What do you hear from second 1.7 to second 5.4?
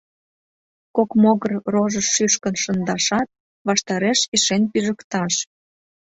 рожыш шӱшкын шындашат, ваштареш ишен пижыкташ.